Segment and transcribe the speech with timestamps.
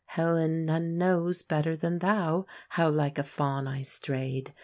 [0.07, 4.51] Helen, none knows Better than thou how like a Faun I strayed.